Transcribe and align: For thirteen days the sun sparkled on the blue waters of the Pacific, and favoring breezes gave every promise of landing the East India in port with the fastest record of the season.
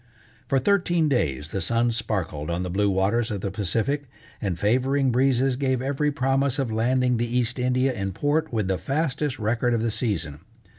For 0.47 0.57
thirteen 0.57 1.09
days 1.09 1.49
the 1.51 1.61
sun 1.61 1.91
sparkled 1.91 2.49
on 2.49 2.63
the 2.63 2.71
blue 2.71 2.89
waters 2.89 3.29
of 3.29 3.41
the 3.41 3.51
Pacific, 3.51 4.09
and 4.41 4.57
favoring 4.57 5.11
breezes 5.11 5.55
gave 5.55 5.79
every 5.79 6.11
promise 6.11 6.57
of 6.57 6.71
landing 6.71 7.17
the 7.17 7.37
East 7.37 7.59
India 7.59 7.93
in 7.93 8.11
port 8.11 8.51
with 8.51 8.67
the 8.67 8.79
fastest 8.79 9.37
record 9.37 9.75
of 9.75 9.83
the 9.83 9.91
season. 9.91 10.39